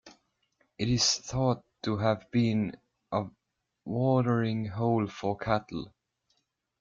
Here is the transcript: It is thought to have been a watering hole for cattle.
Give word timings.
It 0.79 0.89
is 0.89 1.17
thought 1.19 1.61
to 1.83 1.95
have 1.97 2.25
been 2.31 2.75
a 3.11 3.25
watering 3.85 4.65
hole 4.65 5.05
for 5.05 5.37
cattle. 5.37 5.93